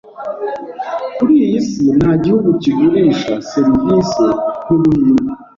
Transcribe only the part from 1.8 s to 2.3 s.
nta